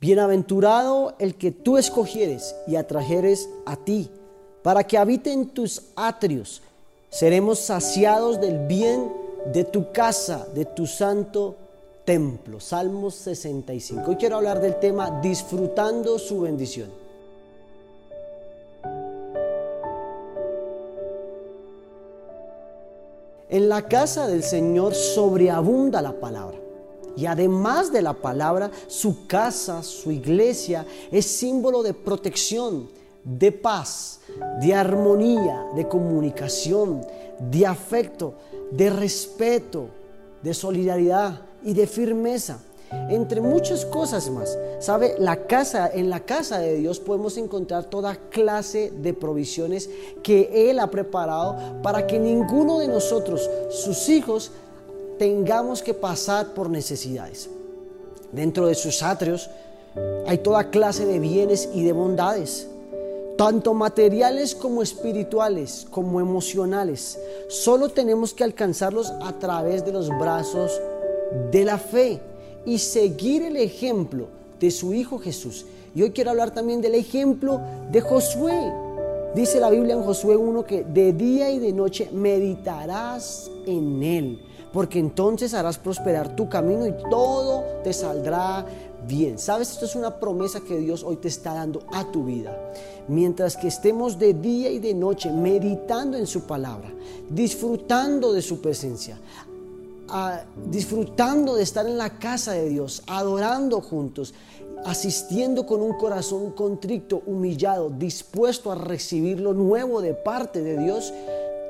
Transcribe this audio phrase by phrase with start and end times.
[0.00, 4.10] Bienaventurado el que tú escogieres y atrajeres a ti,
[4.62, 6.62] para que habite en tus atrios.
[7.10, 9.12] Seremos saciados del bien
[9.52, 11.56] de tu casa, de tu santo
[12.06, 12.60] templo.
[12.60, 14.10] Salmos 65.
[14.10, 16.88] Hoy quiero hablar del tema disfrutando su bendición.
[23.50, 26.56] En la casa del Señor sobreabunda la palabra.
[27.20, 32.88] Y además de la palabra, su casa, su iglesia, es símbolo de protección,
[33.22, 34.20] de paz,
[34.62, 37.02] de armonía, de comunicación,
[37.38, 38.36] de afecto,
[38.70, 39.88] de respeto,
[40.42, 42.60] de solidaridad y de firmeza
[43.10, 44.58] entre muchas cosas más.
[44.78, 45.14] ¿Sabe?
[45.18, 49.90] La casa, en la casa de Dios podemos encontrar toda clase de provisiones
[50.22, 54.52] que Él ha preparado para que ninguno de nosotros, sus hijos,
[55.20, 57.50] tengamos que pasar por necesidades.
[58.32, 59.50] Dentro de sus atrios
[60.26, 62.66] hay toda clase de bienes y de bondades,
[63.36, 67.18] tanto materiales como espirituales, como emocionales.
[67.50, 70.80] Solo tenemos que alcanzarlos a través de los brazos
[71.52, 72.18] de la fe
[72.64, 74.28] y seguir el ejemplo
[74.58, 75.66] de su Hijo Jesús.
[75.94, 77.60] Y hoy quiero hablar también del ejemplo
[77.92, 78.72] de Josué.
[79.34, 84.46] Dice la Biblia en Josué 1 que de día y de noche meditarás en él
[84.72, 88.64] porque entonces harás prosperar tu camino y todo te saldrá
[89.06, 89.38] bien.
[89.38, 89.72] ¿Sabes?
[89.72, 92.56] Esto es una promesa que Dios hoy te está dando a tu vida.
[93.08, 96.92] Mientras que estemos de día y de noche meditando en su palabra,
[97.28, 99.18] disfrutando de su presencia,
[100.66, 104.34] disfrutando de estar en la casa de Dios, adorando juntos,
[104.84, 111.12] asistiendo con un corazón contrito, humillado, dispuesto a recibir lo nuevo de parte de Dios,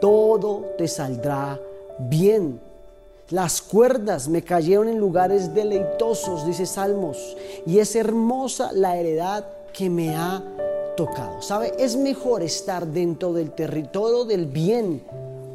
[0.00, 1.60] todo te saldrá
[1.98, 2.69] bien.
[3.30, 9.88] Las cuerdas me cayeron en lugares deleitosos, dice Salmos, y es hermosa la heredad que
[9.88, 10.42] me ha
[10.96, 11.40] tocado.
[11.40, 11.72] ¿Sabe?
[11.78, 15.04] Es mejor estar dentro del territorio del bien,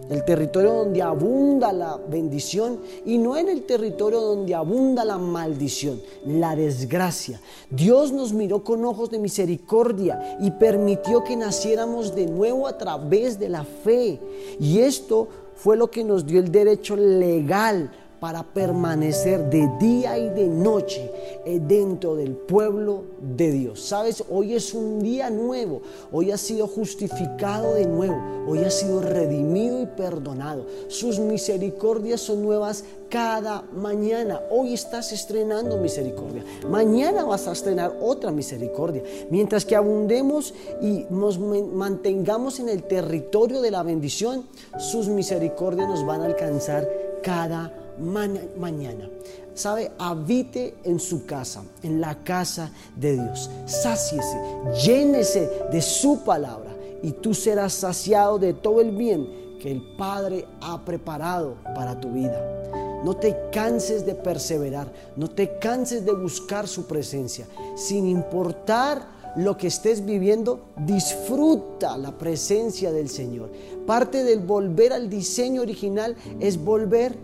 [0.09, 5.99] el territorio donde abunda la bendición y no en el territorio donde abunda la maldición,
[6.25, 7.41] la desgracia.
[7.69, 13.37] Dios nos miró con ojos de misericordia y permitió que naciéramos de nuevo a través
[13.37, 14.21] de la fe.
[14.61, 17.89] Y esto fue lo que nos dio el derecho legal
[18.25, 21.11] para permanecer de día y de noche
[21.45, 23.81] eh, dentro del pueblo de Dios.
[23.81, 28.99] Sabes, hoy es un día nuevo, hoy ha sido justificado de nuevo, hoy ha sido
[28.99, 30.65] redimido y perdonado.
[30.87, 34.41] Sus misericordias son nuevas cada mañana.
[34.49, 39.03] Hoy estás estrenando misericordia, mañana vas a estrenar otra misericordia.
[39.29, 44.45] Mientras que abundemos y nos mantengamos en el territorio de la bendición,
[44.79, 46.89] sus misericordias nos van a alcanzar
[47.21, 49.09] cada mañana mañana.
[49.53, 49.91] ¿Sabe?
[49.97, 53.49] Habite en su casa, en la casa de Dios.
[53.65, 54.37] Sáciese,
[54.83, 60.45] llénese de su palabra y tú serás saciado de todo el bien que el Padre
[60.61, 63.01] ha preparado para tu vida.
[63.03, 67.45] No te canses de perseverar, no te canses de buscar su presencia,
[67.75, 73.51] sin importar lo que estés viviendo, disfruta la presencia del Señor.
[73.85, 77.17] Parte del volver al diseño original es volver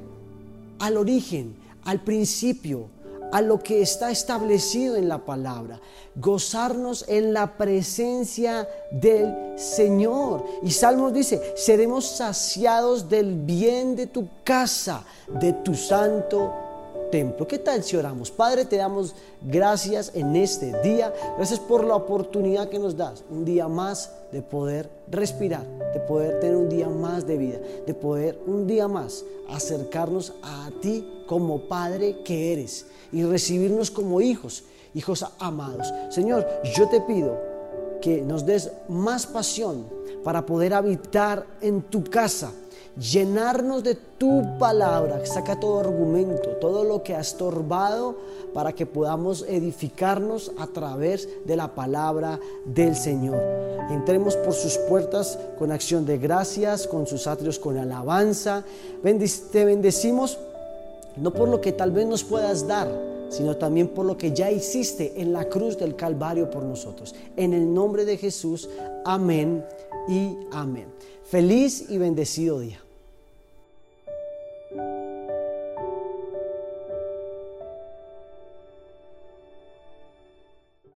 [0.81, 1.55] al origen,
[1.85, 2.89] al principio,
[3.31, 5.79] a lo que está establecido en la palabra.
[6.15, 10.43] Gozarnos en la presencia del Señor.
[10.63, 15.05] Y Salmos dice, seremos saciados del bien de tu casa,
[15.39, 16.51] de tu santo
[17.11, 17.47] templo.
[17.47, 18.31] ¿Qué tal si oramos?
[18.31, 21.13] Padre, te damos gracias en este día.
[21.37, 23.23] Gracias por la oportunidad que nos das.
[23.29, 27.93] Un día más de poder respirar, de poder tener un día más de vida, de
[27.93, 34.63] poder un día más acercarnos a ti como Padre que eres y recibirnos como hijos,
[34.93, 35.93] hijos amados.
[36.09, 37.50] Señor, yo te pido
[38.01, 39.85] que nos des más pasión
[40.23, 42.51] para poder habitar en tu casa
[42.97, 45.25] llenarnos de tu palabra.
[45.25, 48.15] Saca todo argumento, todo lo que ha estorbado
[48.53, 53.41] para que podamos edificarnos a través de la palabra del Señor.
[53.89, 58.63] Entremos por sus puertas con acción de gracias, con sus atrios con alabanza.
[59.51, 60.37] te bendecimos
[61.17, 62.87] no por lo que tal vez nos puedas dar,
[63.31, 67.15] sino también por lo que ya hiciste en la cruz del Calvario por nosotros.
[67.35, 68.69] En el nombre de Jesús,
[69.05, 69.65] amén
[70.07, 70.87] y amén.
[71.23, 72.81] Feliz y bendecido día.